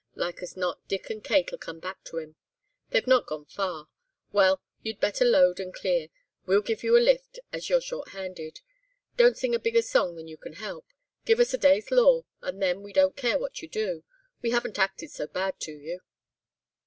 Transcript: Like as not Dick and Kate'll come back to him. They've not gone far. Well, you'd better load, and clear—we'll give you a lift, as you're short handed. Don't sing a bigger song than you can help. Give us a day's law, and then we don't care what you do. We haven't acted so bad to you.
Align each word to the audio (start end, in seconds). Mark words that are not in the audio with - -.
Like 0.15 0.41
as 0.41 0.57
not 0.57 0.87
Dick 0.87 1.11
and 1.11 1.23
Kate'll 1.23 1.59
come 1.59 1.77
back 1.79 2.03
to 2.05 2.17
him. 2.17 2.35
They've 2.89 3.05
not 3.05 3.27
gone 3.27 3.45
far. 3.45 3.87
Well, 4.31 4.59
you'd 4.81 4.99
better 4.99 5.23
load, 5.23 5.59
and 5.59 5.71
clear—we'll 5.71 6.63
give 6.63 6.81
you 6.83 6.97
a 6.97 6.97
lift, 6.97 7.37
as 7.53 7.69
you're 7.69 7.81
short 7.81 8.07
handed. 8.09 8.61
Don't 9.15 9.37
sing 9.37 9.53
a 9.53 9.59
bigger 9.59 9.83
song 9.83 10.15
than 10.15 10.27
you 10.27 10.37
can 10.37 10.53
help. 10.53 10.87
Give 11.23 11.39
us 11.39 11.53
a 11.53 11.57
day's 11.59 11.91
law, 11.91 12.23
and 12.41 12.59
then 12.59 12.81
we 12.81 12.93
don't 12.93 13.15
care 13.15 13.37
what 13.37 13.61
you 13.61 13.67
do. 13.69 14.03
We 14.41 14.49
haven't 14.49 14.79
acted 14.79 15.11
so 15.11 15.27
bad 15.27 15.59
to 15.59 15.71
you. 15.71 16.01